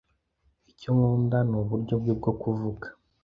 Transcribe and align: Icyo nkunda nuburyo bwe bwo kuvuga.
Icyo 0.71 0.89
nkunda 0.97 1.37
nuburyo 1.49 1.95
bwe 2.01 2.13
bwo 2.19 2.31
kuvuga. 2.41 2.87